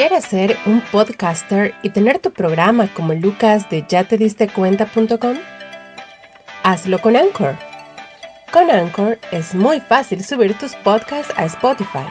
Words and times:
¿Quieres 0.00 0.24
ser 0.24 0.56
un 0.64 0.80
podcaster 0.80 1.74
y 1.82 1.90
tener 1.90 2.20
tu 2.20 2.32
programa 2.32 2.88
como 2.94 3.12
Lucas 3.12 3.68
de 3.68 3.84
ya? 3.86 4.08
Hazlo 6.62 6.98
con 7.02 7.16
Anchor. 7.16 7.54
Con 8.50 8.70
Anchor 8.70 9.18
es 9.30 9.54
muy 9.54 9.78
fácil 9.78 10.24
subir 10.24 10.56
tus 10.56 10.74
podcasts 10.76 11.34
a 11.36 11.44
Spotify. 11.44 12.06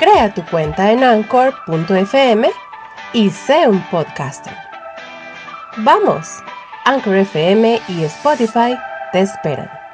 Crea 0.00 0.34
tu 0.34 0.44
cuenta 0.46 0.90
en 0.90 1.04
anchor.fm 1.04 2.50
y 3.12 3.30
sé 3.30 3.68
un 3.68 3.80
podcaster. 3.82 4.56
Vamos, 5.76 6.28
Anchor 6.84 7.14
FM 7.14 7.80
y 7.86 8.02
Spotify 8.02 8.76
te 9.12 9.20
esperan. 9.20 9.85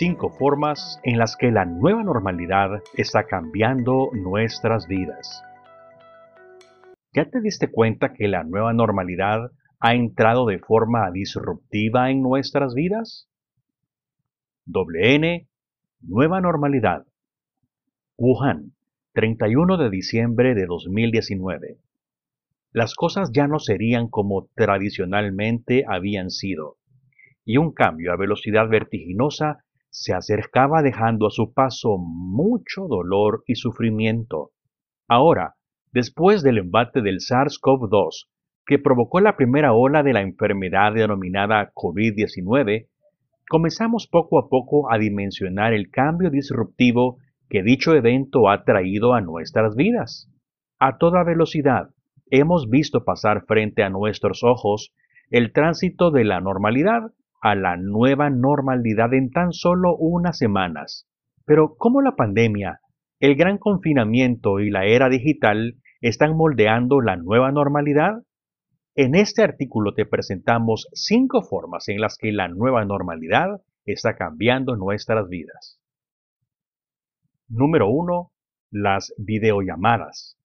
Cinco 0.00 0.30
formas 0.30 0.98
en 1.02 1.18
las 1.18 1.36
que 1.36 1.50
la 1.50 1.66
nueva 1.66 2.02
normalidad 2.02 2.70
está 2.94 3.26
cambiando 3.26 4.08
nuestras 4.14 4.86
vidas. 4.86 5.42
¿Ya 7.12 7.26
te 7.26 7.42
diste 7.42 7.70
cuenta 7.70 8.14
que 8.14 8.26
la 8.26 8.42
nueva 8.42 8.72
normalidad 8.72 9.50
ha 9.78 9.94
entrado 9.94 10.46
de 10.46 10.58
forma 10.58 11.10
disruptiva 11.10 12.10
en 12.10 12.22
nuestras 12.22 12.72
vidas? 12.72 13.28
WN 14.64 15.46
Nueva 16.00 16.40
Normalidad 16.40 17.04
Wuhan, 18.16 18.72
31 19.12 19.76
de 19.76 19.90
diciembre 19.90 20.54
de 20.54 20.64
2019. 20.64 21.76
Las 22.72 22.94
cosas 22.94 23.32
ya 23.34 23.46
no 23.46 23.58
serían 23.58 24.08
como 24.08 24.48
tradicionalmente 24.54 25.84
habían 25.86 26.30
sido, 26.30 26.78
y 27.44 27.58
un 27.58 27.74
cambio 27.74 28.14
a 28.14 28.16
velocidad 28.16 28.66
vertiginosa 28.66 29.62
se 29.90 30.14
acercaba 30.14 30.82
dejando 30.82 31.26
a 31.26 31.30
su 31.30 31.52
paso 31.52 31.98
mucho 31.98 32.86
dolor 32.88 33.42
y 33.46 33.56
sufrimiento. 33.56 34.52
Ahora, 35.08 35.56
después 35.92 36.42
del 36.42 36.58
embate 36.58 37.02
del 37.02 37.18
SARS-CoV-2, 37.18 38.28
que 38.66 38.78
provocó 38.78 39.20
la 39.20 39.36
primera 39.36 39.72
ola 39.72 40.02
de 40.02 40.12
la 40.12 40.20
enfermedad 40.20 40.94
denominada 40.94 41.72
COVID-19, 41.74 42.86
comenzamos 43.48 44.06
poco 44.06 44.38
a 44.38 44.48
poco 44.48 44.92
a 44.92 44.98
dimensionar 44.98 45.72
el 45.72 45.90
cambio 45.90 46.30
disruptivo 46.30 47.18
que 47.48 47.64
dicho 47.64 47.94
evento 47.94 48.48
ha 48.48 48.62
traído 48.62 49.12
a 49.12 49.20
nuestras 49.20 49.74
vidas. 49.74 50.30
A 50.78 50.98
toda 50.98 51.24
velocidad, 51.24 51.90
hemos 52.30 52.70
visto 52.70 53.04
pasar 53.04 53.44
frente 53.46 53.82
a 53.82 53.90
nuestros 53.90 54.44
ojos 54.44 54.94
el 55.30 55.52
tránsito 55.52 56.12
de 56.12 56.24
la 56.24 56.40
normalidad 56.40 57.12
a 57.40 57.54
la 57.54 57.76
nueva 57.76 58.30
normalidad 58.30 59.14
en 59.14 59.30
tan 59.30 59.52
solo 59.52 59.96
unas 59.96 60.38
semanas. 60.38 61.06
Pero 61.44 61.76
¿cómo 61.76 62.02
la 62.02 62.16
pandemia, 62.16 62.80
el 63.18 63.34
gran 63.34 63.58
confinamiento 63.58 64.60
y 64.60 64.70
la 64.70 64.84
era 64.84 65.08
digital 65.08 65.76
están 66.00 66.36
moldeando 66.36 67.00
la 67.00 67.16
nueva 67.16 67.50
normalidad? 67.50 68.22
En 68.94 69.14
este 69.14 69.42
artículo 69.42 69.94
te 69.94 70.04
presentamos 70.04 70.88
cinco 70.92 71.42
formas 71.42 71.88
en 71.88 72.00
las 72.00 72.18
que 72.18 72.32
la 72.32 72.48
nueva 72.48 72.84
normalidad 72.84 73.62
está 73.84 74.16
cambiando 74.16 74.76
nuestras 74.76 75.28
vidas. 75.28 75.80
Número 77.48 77.88
1. 77.88 78.30
Las 78.70 79.14
videollamadas. 79.16 80.36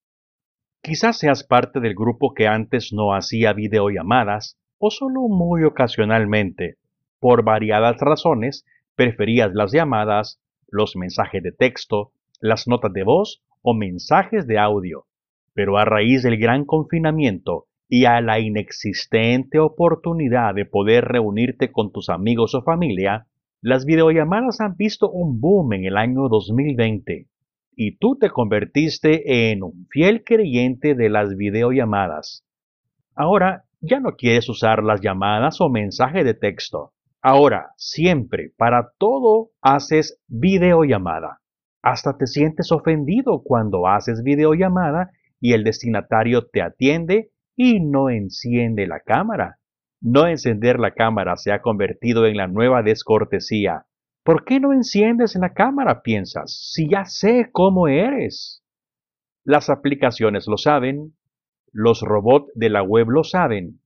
Quizás 0.81 1.17
seas 1.17 1.43
parte 1.43 1.79
del 1.79 1.95
grupo 1.95 2.33
que 2.33 2.47
antes 2.47 2.93
no 2.93 3.13
hacía 3.13 3.53
videollamadas 3.53 4.57
o 4.77 4.89
solo 4.89 5.21
muy 5.27 5.63
ocasionalmente, 5.63 6.77
por 7.19 7.43
variadas 7.43 7.97
razones, 7.99 8.65
preferías 8.95 9.51
las 9.53 9.71
llamadas, 9.71 10.41
los 10.69 10.95
mensajes 10.95 11.41
de 11.43 11.51
texto, 11.51 12.11
las 12.39 12.67
notas 12.67 12.93
de 12.93 13.03
voz 13.03 13.43
o 13.61 13.73
mensajes 13.73 14.47
de 14.47 14.59
audio. 14.59 15.05
Pero 15.53 15.77
a 15.77 15.85
raíz 15.85 16.23
del 16.23 16.37
gran 16.37 16.65
confinamiento 16.65 17.65
y 17.87 18.05
a 18.05 18.19
la 18.21 18.39
inexistente 18.39 19.59
oportunidad 19.59 20.53
de 20.53 20.65
poder 20.65 21.05
reunirte 21.05 21.71
con 21.71 21.91
tus 21.91 22.09
amigos 22.09 22.55
o 22.55 22.61
familia, 22.61 23.27
las 23.61 23.85
videollamadas 23.85 24.61
han 24.61 24.75
visto 24.75 25.09
un 25.09 25.39
boom 25.39 25.73
en 25.73 25.85
el 25.85 25.97
año 25.97 26.27
2020 26.29 27.27
y 27.75 27.97
tú 27.97 28.17
te 28.17 28.29
convertiste 28.29 29.51
en 29.51 29.63
un 29.63 29.87
fiel 29.89 30.23
creyente 30.23 30.95
de 30.95 31.09
las 31.09 31.35
videollamadas. 31.35 32.45
Ahora 33.15 33.65
ya 33.81 33.99
no 33.99 34.15
quieres 34.15 34.49
usar 34.49 34.83
las 34.83 35.01
llamadas 35.01 35.61
o 35.61 35.69
mensajes 35.69 36.23
de 36.23 36.33
texto. 36.33 36.93
Ahora, 37.27 37.71
siempre, 37.75 38.51
para 38.55 38.91
todo, 38.99 39.49
haces 39.59 40.21
videollamada. 40.27 41.41
Hasta 41.81 42.19
te 42.19 42.27
sientes 42.27 42.71
ofendido 42.71 43.41
cuando 43.43 43.87
haces 43.87 44.21
videollamada 44.21 45.09
y 45.39 45.53
el 45.53 45.63
destinatario 45.63 46.45
te 46.45 46.61
atiende 46.61 47.31
y 47.55 47.79
no 47.79 48.11
enciende 48.11 48.85
la 48.85 48.99
cámara. 48.99 49.57
No 49.99 50.27
encender 50.27 50.79
la 50.79 50.91
cámara 50.91 51.35
se 51.35 51.51
ha 51.51 51.63
convertido 51.63 52.27
en 52.27 52.37
la 52.37 52.45
nueva 52.45 52.83
descortesía. 52.83 53.87
¿Por 54.23 54.45
qué 54.45 54.59
no 54.59 54.71
enciendes 54.71 55.35
la 55.35 55.51
cámara? 55.55 56.03
piensas, 56.03 56.69
si 56.73 56.87
ya 56.87 57.05
sé 57.05 57.49
cómo 57.51 57.87
eres. 57.87 58.63
Las 59.43 59.71
aplicaciones 59.71 60.45
lo 60.47 60.57
saben, 60.57 61.15
los 61.71 62.01
robots 62.01 62.51
de 62.53 62.69
la 62.69 62.83
web 62.83 63.09
lo 63.09 63.23
saben, 63.23 63.79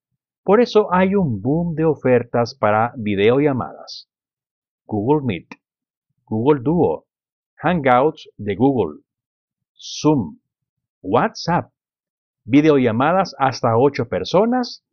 por 0.49 0.61
eso 0.61 0.91
hay 0.91 1.13
un 1.13 1.43
boom 1.43 1.75
de 1.75 1.85
ofertas 1.85 2.55
para 2.55 2.91
videollamadas. 2.97 4.09
Google 4.87 5.23
Meet, 5.23 5.47
Google 6.25 6.61
Duo, 6.63 7.05
Hangouts 7.57 8.27
de 8.35 8.55
Google, 8.55 9.01
Zoom, 9.75 10.39
WhatsApp, 11.03 11.69
videollamadas 12.45 13.35
hasta 13.37 13.77
8 13.77 14.09
personas 14.09 14.83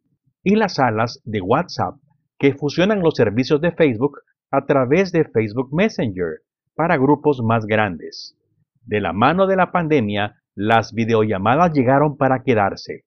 y 0.43 0.56
las 0.56 0.75
salas 0.75 1.22
de 1.25 1.41
WhatsApp 1.41 1.95
que 2.39 2.53
fusionan 2.53 3.00
los 3.00 3.15
servicios 3.15 3.62
de 3.62 3.72
Facebook 3.72 4.19
a 4.50 4.66
través 4.66 5.11
de 5.11 5.25
Facebook 5.25 5.71
Messenger 5.72 6.43
para 6.75 6.99
grupos 6.99 7.41
más 7.43 7.65
grandes. 7.65 8.37
De 8.83 9.00
la 9.00 9.15
mano 9.15 9.47
de 9.47 9.56
la 9.56 9.72
pandemia, 9.72 10.37
las 10.55 10.93
videollamadas 10.93 11.72
llegaron 11.72 12.19
para 12.19 12.43
quedarse. 12.43 13.06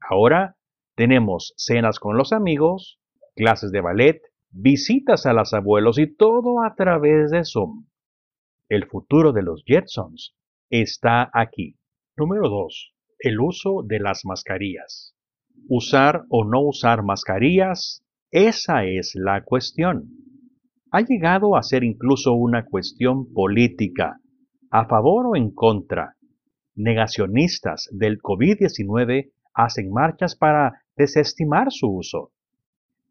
Ahora 0.00 0.56
tenemos 1.02 1.52
cenas 1.56 1.98
con 1.98 2.16
los 2.16 2.32
amigos, 2.32 3.00
clases 3.34 3.72
de 3.72 3.80
ballet, 3.80 4.20
visitas 4.52 5.26
a 5.26 5.32
los 5.32 5.52
abuelos 5.52 5.98
y 5.98 6.06
todo 6.06 6.62
a 6.62 6.76
través 6.76 7.32
de 7.32 7.44
Zoom. 7.44 7.86
El 8.68 8.86
futuro 8.86 9.32
de 9.32 9.42
los 9.42 9.64
Jetsons 9.66 10.36
está 10.70 11.28
aquí. 11.34 11.74
Número 12.16 12.48
2. 12.48 12.94
El 13.18 13.40
uso 13.40 13.82
de 13.84 13.98
las 13.98 14.24
mascarillas. 14.24 15.16
Usar 15.68 16.22
o 16.28 16.44
no 16.44 16.60
usar 16.60 17.02
mascarillas, 17.02 18.04
esa 18.30 18.84
es 18.84 19.16
la 19.16 19.42
cuestión. 19.42 20.04
Ha 20.92 21.00
llegado 21.00 21.56
a 21.56 21.64
ser 21.64 21.82
incluso 21.82 22.32
una 22.34 22.64
cuestión 22.64 23.32
política, 23.32 24.20
a 24.70 24.86
favor 24.86 25.26
o 25.30 25.34
en 25.34 25.50
contra. 25.50 26.14
Negacionistas 26.76 27.88
del 27.90 28.18
COVID-19 28.18 29.32
hacen 29.52 29.90
marchas 29.90 30.36
para 30.36 30.81
desestimar 30.96 31.68
su 31.70 31.88
uso. 31.88 32.32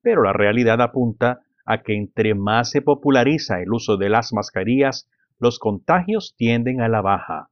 Pero 0.02 0.24
la 0.24 0.34
realidad 0.34 0.82
apunta 0.82 1.42
a 1.66 1.82
que 1.82 1.96
entre 1.96 2.34
más 2.36 2.72
se 2.72 2.82
populariza 2.82 3.62
el 3.62 3.72
uso 3.72 3.98
de 3.98 4.10
las 4.10 4.34
mascarillas, 4.34 5.10
los 5.40 5.60
contagios 5.60 6.36
tienden 6.38 6.82
a 6.82 6.88
la 6.88 7.02
baja. 7.02 7.50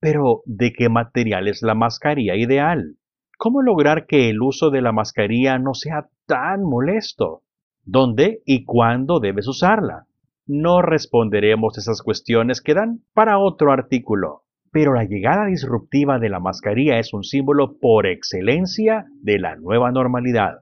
Pero, 0.00 0.42
¿de 0.46 0.72
qué 0.72 0.88
material 0.88 1.48
es 1.48 1.62
la 1.62 1.74
mascarilla 1.74 2.36
ideal? 2.36 2.96
¿Cómo 3.38 3.62
lograr 3.62 4.06
que 4.06 4.30
el 4.30 4.40
uso 4.42 4.70
de 4.70 4.82
la 4.82 4.92
mascarilla 4.92 5.58
no 5.58 5.74
sea 5.74 6.08
tan 6.26 6.62
molesto? 6.62 7.42
¿Dónde 7.84 8.42
y 8.44 8.64
cuándo 8.64 9.20
debes 9.20 9.48
usarla? 9.48 10.06
No 10.46 10.82
responderemos 10.82 11.78
esas 11.78 12.02
cuestiones 12.02 12.60
que 12.60 12.74
dan 12.74 13.02
para 13.14 13.38
otro 13.38 13.72
artículo 13.72 14.44
pero 14.72 14.94
la 14.94 15.04
llegada 15.04 15.46
disruptiva 15.46 16.18
de 16.18 16.28
la 16.28 16.40
mascarilla 16.40 16.98
es 16.98 17.12
un 17.12 17.24
símbolo 17.24 17.78
por 17.78 18.06
excelencia 18.06 19.06
de 19.22 19.38
la 19.38 19.56
nueva 19.56 19.90
normalidad, 19.90 20.60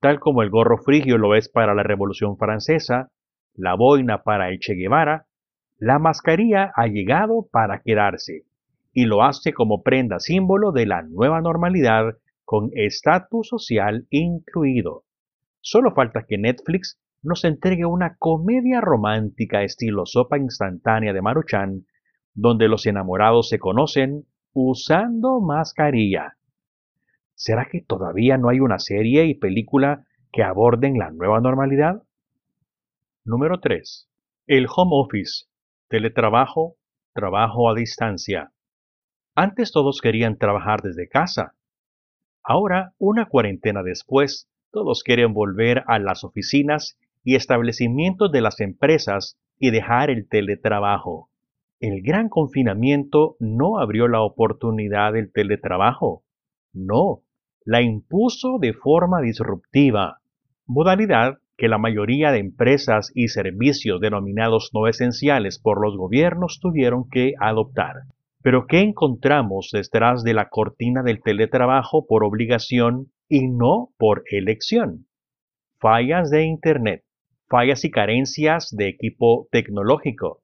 tal 0.00 0.20
como 0.20 0.42
el 0.42 0.50
gorro 0.50 0.78
frigio 0.78 1.18
lo 1.18 1.34
es 1.34 1.48
para 1.48 1.74
la 1.74 1.82
Revolución 1.82 2.36
Francesa, 2.38 3.10
la 3.54 3.74
boina 3.74 4.22
para 4.22 4.48
el 4.48 4.58
Che 4.58 4.74
Guevara, 4.74 5.26
la 5.78 5.98
mascarilla 5.98 6.72
ha 6.74 6.86
llegado 6.86 7.46
para 7.50 7.80
quedarse 7.80 8.44
y 8.92 9.04
lo 9.04 9.22
hace 9.22 9.52
como 9.52 9.82
prenda 9.82 10.18
símbolo 10.20 10.72
de 10.72 10.86
la 10.86 11.02
nueva 11.02 11.40
normalidad 11.40 12.16
con 12.44 12.70
estatus 12.74 13.48
social 13.48 14.06
incluido. 14.10 15.04
Solo 15.60 15.92
falta 15.92 16.24
que 16.28 16.38
Netflix 16.38 16.98
nos 17.22 17.44
entregue 17.44 17.84
una 17.84 18.16
comedia 18.18 18.80
romántica 18.80 19.62
estilo 19.62 20.06
sopa 20.06 20.38
instantánea 20.38 21.12
de 21.12 21.22
Maruchan 21.22 21.86
donde 22.34 22.68
los 22.68 22.86
enamorados 22.86 23.48
se 23.48 23.58
conocen 23.58 24.26
usando 24.52 25.40
mascarilla. 25.40 26.36
¿Será 27.34 27.66
que 27.70 27.80
todavía 27.80 28.38
no 28.38 28.48
hay 28.48 28.60
una 28.60 28.78
serie 28.78 29.26
y 29.26 29.34
película 29.34 30.06
que 30.30 30.42
aborden 30.42 30.98
la 30.98 31.10
nueva 31.10 31.40
normalidad? 31.40 32.02
Número 33.24 33.60
3. 33.60 34.08
El 34.46 34.66
home 34.74 34.90
office, 34.92 35.46
teletrabajo, 35.88 36.76
trabajo 37.12 37.70
a 37.70 37.74
distancia. 37.74 38.52
Antes 39.34 39.72
todos 39.72 40.00
querían 40.00 40.38
trabajar 40.38 40.82
desde 40.82 41.08
casa. 41.08 41.54
Ahora, 42.42 42.92
una 42.98 43.26
cuarentena 43.26 43.82
después, 43.82 44.48
todos 44.70 45.02
quieren 45.02 45.32
volver 45.32 45.84
a 45.86 45.98
las 45.98 46.24
oficinas 46.24 46.98
y 47.24 47.36
establecimientos 47.36 48.32
de 48.32 48.40
las 48.40 48.60
empresas 48.60 49.38
y 49.58 49.70
dejar 49.70 50.10
el 50.10 50.28
teletrabajo. 50.28 51.31
El 51.82 52.00
gran 52.00 52.28
confinamiento 52.28 53.34
no 53.40 53.80
abrió 53.80 54.06
la 54.06 54.22
oportunidad 54.22 55.14
del 55.14 55.32
teletrabajo. 55.32 56.22
No, 56.72 57.22
la 57.64 57.82
impuso 57.82 58.58
de 58.60 58.72
forma 58.72 59.20
disruptiva, 59.20 60.18
modalidad 60.64 61.38
que 61.56 61.66
la 61.66 61.78
mayoría 61.78 62.30
de 62.30 62.38
empresas 62.38 63.10
y 63.16 63.26
servicios 63.26 64.00
denominados 64.00 64.70
no 64.72 64.86
esenciales 64.86 65.58
por 65.58 65.82
los 65.82 65.96
gobiernos 65.96 66.60
tuvieron 66.60 67.10
que 67.10 67.32
adoptar. 67.40 67.96
Pero 68.42 68.68
¿qué 68.68 68.78
encontramos 68.78 69.70
detrás 69.72 70.22
de 70.22 70.34
la 70.34 70.50
cortina 70.50 71.02
del 71.02 71.20
teletrabajo 71.20 72.06
por 72.06 72.22
obligación 72.22 73.08
y 73.28 73.48
no 73.48 73.88
por 73.98 74.22
elección? 74.30 75.06
Fallas 75.80 76.30
de 76.30 76.44
Internet, 76.44 77.02
fallas 77.48 77.84
y 77.84 77.90
carencias 77.90 78.68
de 78.70 78.86
equipo 78.86 79.48
tecnológico, 79.50 80.41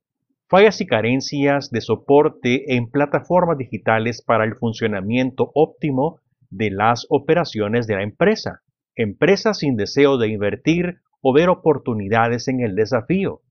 fallas 0.49 0.81
y 0.81 0.87
carencias 0.87 1.71
de 1.71 1.81
soporte 1.81 2.75
en 2.75 2.91
plataformas 2.91 3.59
digitales 3.59 4.23
para 4.23 4.45
el 4.45 4.55
funcionamiento 4.56 5.50
óptimo 5.55 6.21
de 6.50 6.71
las 6.71 7.06
operaciones 7.11 7.87
de 7.87 7.97
la 7.97 8.03
empresa, 8.03 8.62
empresas 8.97 9.59
sin 9.59 9.77
deseo 9.77 10.17
de 10.17 10.29
invertir 10.29 11.00
o 11.21 11.35
ver 11.35 11.50
oportunidades 11.50 12.49
en 12.49 12.61
el 12.61 12.75
desafío, 12.75 13.43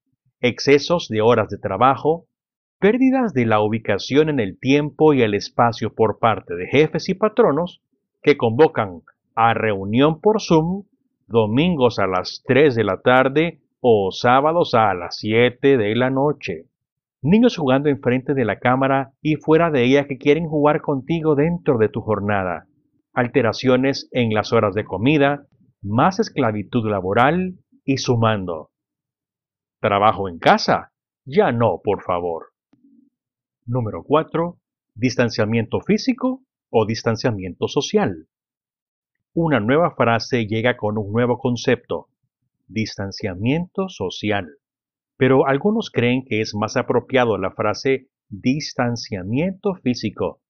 excesos 0.42 1.08
de 1.10 1.22
horas 1.22 1.50
de 1.50 1.60
trabajo, 1.60 2.26
pérdidas 2.80 3.34
de 3.34 3.46
la 3.46 3.62
ubicación 3.62 4.30
en 4.30 4.40
el 4.40 4.60
tiempo 4.60 5.14
y 5.14 5.22
el 5.22 5.36
espacio 5.36 5.94
por 5.94 6.20
parte 6.20 6.56
de 6.56 6.68
jefes 6.68 7.10
y 7.10 7.14
patronos 7.14 7.82
que 8.24 8.38
convocan 8.38 9.02
a 9.36 9.54
reunión 9.54 10.20
por 10.20 10.42
Zoom 10.42 10.84
domingos 11.28 12.00
a 12.00 12.08
las 12.08 12.42
3 12.46 12.74
de 12.74 12.84
la 12.84 13.02
tarde 13.02 13.60
o 13.82 14.12
sábados 14.12 14.74
a 14.74 14.94
las 14.94 15.18
7 15.18 15.78
de 15.78 15.96
la 15.96 16.10
noche. 16.10 16.66
Niños 17.22 17.58
jugando 17.58 17.90
enfrente 17.90 18.34
de 18.34 18.46
la 18.46 18.60
cámara 18.60 19.14
y 19.22 19.36
fuera 19.36 19.72
de 19.72 19.84
ella 19.84 20.06
que 20.08 20.18
quieren 20.18 20.48
jugar 20.48 20.82
contigo 20.82 21.36
dentro 21.36 21.78
de 21.78 21.90
tu 21.90 22.02
jornada. 22.02 22.68
Alteraciones 23.14 24.08
en 24.12 24.34
las 24.34 24.54
horas 24.54 24.76
de 24.76 24.86
comida, 24.86 25.48
más 25.82 26.20
esclavitud 26.20 26.88
laboral 26.88 27.56
y 27.84 27.98
sumando. 27.98 28.70
Trabajo 29.80 30.30
en 30.30 30.38
casa. 30.38 30.92
Ya 31.26 31.52
no, 31.52 31.82
por 31.84 32.04
favor. 32.04 32.54
Número 33.66 34.04
4. 34.04 34.58
Distanciamiento 34.94 35.82
físico 35.82 36.44
o 36.70 36.86
distanciamiento 36.86 37.68
social. 37.68 38.28
Una 39.34 39.60
nueva 39.60 39.92
frase 39.96 40.46
llega 40.46 40.78
con 40.78 40.98
un 40.98 41.12
nuevo 41.12 41.38
concepto, 41.38 42.08
distanciamiento 42.68 43.90
social. 43.90 44.58
Pero 45.18 45.48
algunos 45.48 45.90
creen 45.92 46.24
que 46.26 46.42
es 46.42 46.54
más 46.56 46.78
apropiado 46.78 47.38
la 47.38 47.52
frase 47.52 48.08
distanciamiento 48.30 49.74
físico, 49.76 50.42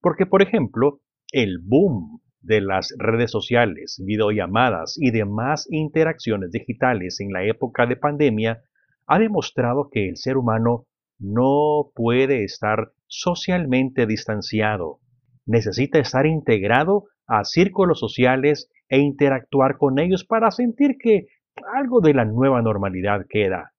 porque 0.00 0.26
por 0.26 0.42
ejemplo, 0.42 1.00
el 1.32 1.58
boom 1.62 2.20
de 2.40 2.60
las 2.60 2.94
redes 2.98 3.30
sociales, 3.30 4.02
videollamadas 4.04 4.96
y 4.98 5.10
demás 5.10 5.66
interacciones 5.70 6.50
digitales 6.50 7.20
en 7.20 7.32
la 7.32 7.44
época 7.44 7.86
de 7.86 7.96
pandemia 7.96 8.62
ha 9.06 9.18
demostrado 9.18 9.88
que 9.90 10.08
el 10.08 10.16
ser 10.16 10.36
humano 10.36 10.86
no 11.18 11.90
puede 11.94 12.44
estar 12.44 12.92
socialmente 13.06 14.06
distanciado. 14.06 15.00
Necesita 15.46 15.98
estar 15.98 16.26
integrado 16.26 17.04
a 17.26 17.44
círculos 17.44 17.98
sociales 18.00 18.70
e 18.88 18.98
interactuar 18.98 19.76
con 19.76 19.98
ellos 19.98 20.24
para 20.24 20.50
sentir 20.50 20.96
que 20.98 21.26
algo 21.74 22.00
de 22.00 22.14
la 22.14 22.24
nueva 22.24 22.62
normalidad 22.62 23.26
queda. 23.28 23.72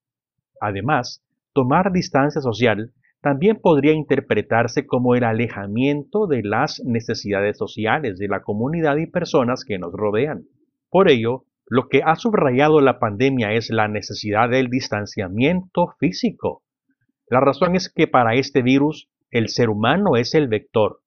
Además, 0.62 1.26
tomar 1.54 1.92
distancia 1.92 2.40
social 2.40 2.94
también 3.22 3.60
podría 3.62 3.94
interpretarse 3.94 4.86
como 4.86 5.16
el 5.16 5.24
alejamiento 5.24 6.28
de 6.28 6.44
las 6.44 6.82
necesidades 6.86 7.58
sociales 7.58 8.18
de 8.18 8.28
la 8.28 8.42
comunidad 8.42 8.98
y 8.98 9.08
personas 9.08 9.66
que 9.66 9.80
nos 9.80 9.92
rodean. 9.92 10.46
Por 10.90 11.10
ello, 11.10 11.46
lo 11.68 11.88
que 11.88 12.02
ha 12.06 12.16
subrayado 12.16 12.80
la 12.80 13.00
pandemia 13.00 13.54
es 13.54 13.70
la 13.70 13.88
necesidad 13.88 14.50
del 14.50 14.70
distanciamiento 14.70 15.88
físico. 16.00 16.64
La 17.28 17.40
razón 17.40 17.76
es 17.76 17.92
que 17.94 18.08
para 18.08 18.36
este 18.36 18.62
virus 18.62 19.10
el 19.30 19.50
ser 19.50 19.70
humano 19.70 20.16
es 20.16 20.36
el 20.36 20.48
vector. 20.48 21.00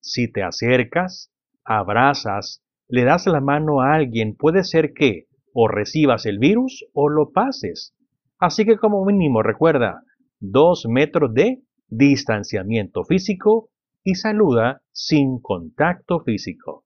Si 0.00 0.30
te 0.30 0.42
acercas, 0.42 1.32
abrazas, 1.64 2.64
le 2.88 3.04
das 3.04 3.26
la 3.26 3.40
mano 3.40 3.80
a 3.80 3.94
alguien, 3.94 4.34
puede 4.36 4.64
ser 4.64 4.92
que 4.92 5.26
o 5.54 5.68
recibas 5.68 6.26
el 6.26 6.38
virus 6.38 6.84
o 6.92 7.08
lo 7.08 7.32
pases. 7.32 7.94
Así 8.40 8.64
que 8.64 8.78
como 8.78 9.04
mínimo 9.04 9.42
recuerda, 9.42 10.02
2 10.40 10.86
metros 10.88 11.34
de 11.34 11.62
distanciamiento 11.88 13.04
físico 13.04 13.68
y 14.02 14.14
saluda 14.14 14.80
sin 14.92 15.40
contacto 15.40 16.20
físico. 16.20 16.84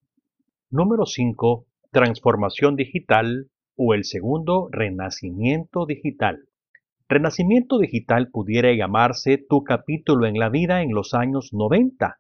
Número 0.71 1.07
5. 1.07 1.65
Transformación 1.93 2.75
digital 2.75 3.47
o 3.77 3.95
el 3.95 4.03
segundo 4.03 4.69
renacimiento 4.73 5.87
digital. 5.87 6.49
Renacimiento 7.09 7.79
digital 7.79 8.31
pudiera 8.33 8.73
llamarse 8.75 9.39
tu 9.39 9.63
capítulo 9.63 10.27
en 10.27 10.41
la 10.41 10.49
vida 10.49 10.83
en 10.83 10.93
los 10.93 11.15
años 11.15 11.51
90. 11.53 12.19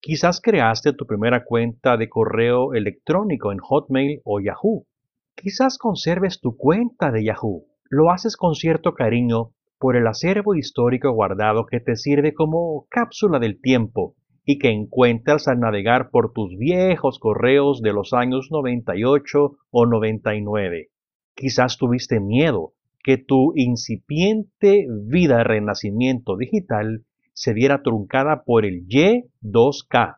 Quizás 0.00 0.40
creaste 0.40 0.94
tu 0.94 1.04
primera 1.04 1.44
cuenta 1.44 1.98
de 1.98 2.08
correo 2.08 2.72
electrónico 2.72 3.52
en 3.52 3.58
Hotmail 3.58 4.22
o 4.24 4.40
Yahoo. 4.40 4.86
Quizás 5.34 5.76
conserves 5.76 6.40
tu 6.40 6.56
cuenta 6.56 7.10
de 7.10 7.24
Yahoo. 7.24 7.66
Lo 7.88 8.10
haces 8.10 8.36
con 8.36 8.54
cierto 8.56 8.94
cariño 8.94 9.52
por 9.78 9.96
el 9.96 10.06
acervo 10.08 10.56
histórico 10.56 11.12
guardado 11.12 11.66
que 11.66 11.78
te 11.78 11.94
sirve 11.94 12.34
como 12.34 12.86
cápsula 12.90 13.38
del 13.38 13.60
tiempo 13.60 14.16
y 14.44 14.58
que 14.58 14.70
encuentras 14.70 15.46
al 15.46 15.60
navegar 15.60 16.10
por 16.10 16.32
tus 16.32 16.56
viejos 16.58 17.20
correos 17.20 17.82
de 17.82 17.92
los 17.92 18.12
años 18.12 18.48
98 18.50 19.56
o 19.70 19.86
99. 19.86 20.88
Quizás 21.34 21.76
tuviste 21.78 22.18
miedo 22.18 22.72
que 23.04 23.18
tu 23.18 23.52
incipiente 23.54 24.86
vida 25.04 25.44
renacimiento 25.44 26.36
digital 26.36 27.04
se 27.34 27.52
viera 27.52 27.82
truncada 27.82 28.42
por 28.44 28.64
el 28.64 28.86
Y2K, 28.88 30.16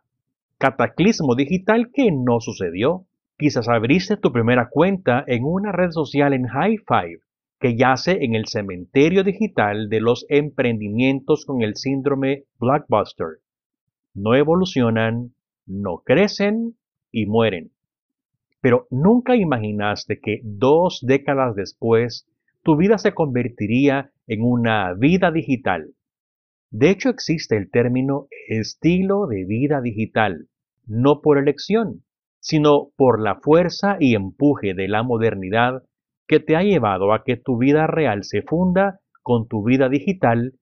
cataclismo 0.56 1.34
digital 1.34 1.90
que 1.92 2.10
no 2.12 2.40
sucedió. 2.40 3.04
Quizás 3.36 3.68
abriste 3.68 4.16
tu 4.16 4.32
primera 4.32 4.68
cuenta 4.70 5.22
en 5.26 5.44
una 5.44 5.70
red 5.72 5.90
social 5.90 6.32
en 6.32 6.46
High 6.46 6.78
Five 6.86 7.27
que 7.60 7.76
yace 7.76 8.24
en 8.24 8.34
el 8.34 8.46
cementerio 8.46 9.24
digital 9.24 9.88
de 9.88 10.00
los 10.00 10.26
emprendimientos 10.28 11.44
con 11.44 11.62
el 11.62 11.74
síndrome 11.76 12.44
blockbuster. 12.58 13.38
No 14.14 14.34
evolucionan, 14.34 15.34
no 15.66 15.98
crecen 16.04 16.76
y 17.10 17.26
mueren. 17.26 17.70
Pero 18.60 18.86
nunca 18.90 19.36
imaginaste 19.36 20.20
que 20.20 20.40
dos 20.42 21.00
décadas 21.02 21.54
después 21.54 22.26
tu 22.62 22.76
vida 22.76 22.98
se 22.98 23.12
convertiría 23.12 24.10
en 24.26 24.42
una 24.42 24.92
vida 24.94 25.30
digital. 25.30 25.94
De 26.70 26.90
hecho 26.90 27.08
existe 27.08 27.56
el 27.56 27.70
término 27.70 28.28
estilo 28.48 29.26
de 29.26 29.44
vida 29.44 29.80
digital, 29.80 30.48
no 30.86 31.22
por 31.22 31.38
elección, 31.38 32.02
sino 32.40 32.90
por 32.96 33.20
la 33.20 33.36
fuerza 33.36 33.96
y 33.98 34.14
empuje 34.14 34.74
de 34.74 34.88
la 34.88 35.02
modernidad 35.02 35.82
que 36.28 36.40
te 36.40 36.56
ha 36.56 36.62
llevado 36.62 37.14
a 37.14 37.24
que 37.24 37.36
tu 37.36 37.56
vida 37.56 37.86
real 37.86 38.22
se 38.22 38.42
funda 38.42 39.00
con 39.22 39.48
tu 39.48 39.64
vida 39.64 39.88
digital 39.88 40.52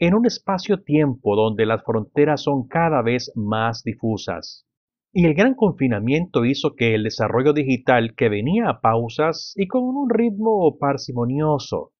en 0.00 0.14
un 0.14 0.26
espacio-tiempo 0.26 1.36
donde 1.36 1.64
las 1.64 1.84
fronteras 1.84 2.42
son 2.42 2.66
cada 2.66 3.02
vez 3.02 3.30
más 3.36 3.84
difusas. 3.84 4.66
Y 5.12 5.26
el 5.26 5.34
gran 5.34 5.54
confinamiento 5.54 6.44
hizo 6.44 6.74
que 6.74 6.94
el 6.94 7.04
desarrollo 7.04 7.52
digital 7.52 8.14
que 8.16 8.28
venía 8.28 8.68
a 8.68 8.80
pausas 8.80 9.52
y 9.56 9.68
con 9.68 9.84
un 9.84 10.10
ritmo 10.10 10.76
parsimonioso. 10.78 11.92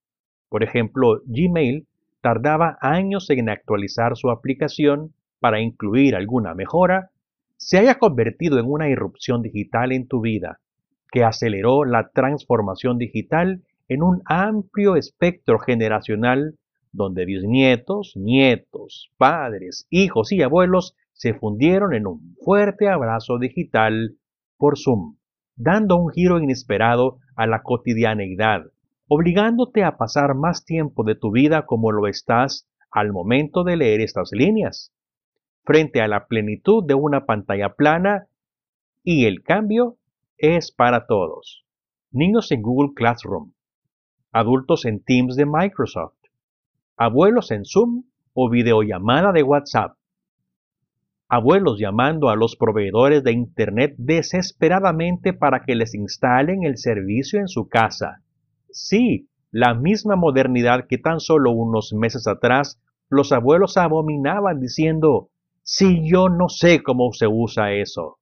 Por 0.48 0.64
ejemplo, 0.64 1.20
Gmail 1.26 1.86
tardaba 2.20 2.76
años 2.80 3.30
en 3.30 3.48
actualizar 3.48 4.16
su 4.16 4.30
aplicación 4.30 5.14
para 5.38 5.60
incluir 5.60 6.16
alguna 6.16 6.54
mejora, 6.54 7.10
se 7.56 7.78
haya 7.78 7.98
convertido 7.98 8.58
en 8.58 8.66
una 8.66 8.88
irrupción 8.88 9.42
digital 9.42 9.92
en 9.92 10.08
tu 10.08 10.20
vida 10.20 10.58
que 11.12 11.22
aceleró 11.22 11.84
la 11.84 12.08
transformación 12.08 12.98
digital 12.98 13.62
en 13.86 14.02
un 14.02 14.22
amplio 14.24 14.96
espectro 14.96 15.58
generacional 15.58 16.56
donde 16.90 17.26
bisnietos, 17.26 18.14
nietos, 18.16 19.10
padres, 19.18 19.86
hijos 19.90 20.32
y 20.32 20.42
abuelos 20.42 20.96
se 21.12 21.34
fundieron 21.34 21.94
en 21.94 22.06
un 22.06 22.34
fuerte 22.42 22.88
abrazo 22.88 23.38
digital 23.38 24.16
por 24.56 24.78
Zoom, 24.78 25.16
dando 25.54 25.96
un 25.96 26.10
giro 26.10 26.40
inesperado 26.40 27.18
a 27.36 27.46
la 27.46 27.62
cotidianeidad, 27.62 28.64
obligándote 29.06 29.84
a 29.84 29.98
pasar 29.98 30.34
más 30.34 30.64
tiempo 30.64 31.04
de 31.04 31.14
tu 31.14 31.30
vida 31.30 31.66
como 31.66 31.92
lo 31.92 32.06
estás 32.08 32.66
al 32.90 33.12
momento 33.12 33.64
de 33.64 33.76
leer 33.76 34.00
estas 34.00 34.30
líneas, 34.32 34.92
frente 35.64 36.00
a 36.00 36.08
la 36.08 36.26
plenitud 36.26 36.84
de 36.86 36.94
una 36.94 37.26
pantalla 37.26 37.74
plana 37.74 38.26
y 39.02 39.26
el 39.26 39.42
cambio 39.42 39.96
es 40.42 40.72
para 40.72 41.06
todos. 41.06 41.64
Niños 42.10 42.50
en 42.50 42.62
Google 42.62 42.94
Classroom, 42.94 43.52
adultos 44.32 44.84
en 44.84 45.02
Teams 45.02 45.36
de 45.36 45.46
Microsoft, 45.46 46.18
abuelos 46.96 47.52
en 47.52 47.64
Zoom 47.64 48.02
o 48.34 48.50
videollamada 48.50 49.30
de 49.30 49.44
WhatsApp, 49.44 49.96
abuelos 51.28 51.78
llamando 51.78 52.28
a 52.28 52.34
los 52.34 52.56
proveedores 52.56 53.22
de 53.22 53.30
Internet 53.30 53.94
desesperadamente 53.96 55.32
para 55.32 55.62
que 55.62 55.76
les 55.76 55.94
instalen 55.94 56.64
el 56.64 56.76
servicio 56.76 57.38
en 57.38 57.46
su 57.46 57.68
casa. 57.68 58.24
Sí, 58.68 59.28
la 59.52 59.74
misma 59.74 60.16
modernidad 60.16 60.88
que 60.88 60.98
tan 60.98 61.20
solo 61.20 61.52
unos 61.52 61.92
meses 61.92 62.26
atrás 62.26 62.82
los 63.08 63.30
abuelos 63.30 63.76
abominaban 63.76 64.58
diciendo, 64.58 65.30
si 65.62 66.10
yo 66.10 66.28
no 66.28 66.48
sé 66.48 66.82
cómo 66.82 67.12
se 67.12 67.28
usa 67.28 67.74
eso. 67.74 68.18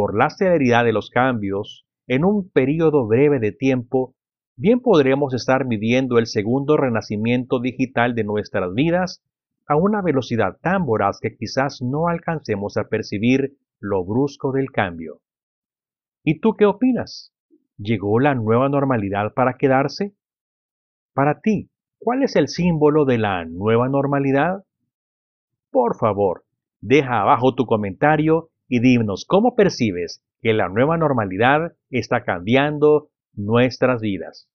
Por 0.00 0.16
la 0.16 0.30
celeridad 0.30 0.86
de 0.86 0.94
los 0.94 1.10
cambios, 1.10 1.84
en 2.06 2.24
un 2.24 2.48
periodo 2.48 3.06
breve 3.06 3.38
de 3.38 3.52
tiempo, 3.52 4.14
bien 4.56 4.80
podremos 4.80 5.34
estar 5.34 5.68
viviendo 5.68 6.16
el 6.16 6.24
segundo 6.24 6.78
renacimiento 6.78 7.60
digital 7.60 8.14
de 8.14 8.24
nuestras 8.24 8.72
vidas 8.72 9.22
a 9.66 9.76
una 9.76 10.00
velocidad 10.00 10.56
tan 10.62 10.86
voraz 10.86 11.18
que 11.20 11.36
quizás 11.36 11.82
no 11.82 12.08
alcancemos 12.08 12.78
a 12.78 12.84
percibir 12.84 13.58
lo 13.78 14.02
brusco 14.02 14.52
del 14.52 14.70
cambio. 14.70 15.20
¿Y 16.24 16.40
tú 16.40 16.54
qué 16.54 16.64
opinas? 16.64 17.34
¿Llegó 17.76 18.20
la 18.20 18.34
nueva 18.34 18.70
normalidad 18.70 19.34
para 19.34 19.58
quedarse? 19.58 20.14
Para 21.12 21.42
ti, 21.42 21.68
¿cuál 21.98 22.22
es 22.22 22.36
el 22.36 22.48
símbolo 22.48 23.04
de 23.04 23.18
la 23.18 23.44
nueva 23.44 23.90
normalidad? 23.90 24.64
Por 25.70 25.98
favor, 25.98 26.44
deja 26.80 27.20
abajo 27.20 27.54
tu 27.54 27.66
comentario 27.66 28.49
y 28.70 28.80
dinos 28.80 29.26
cómo 29.26 29.54
percibes 29.54 30.24
que 30.40 30.54
la 30.54 30.68
nueva 30.68 30.96
normalidad 30.96 31.72
está 31.90 32.24
cambiando 32.24 33.10
nuestras 33.34 34.00
vidas. 34.00 34.49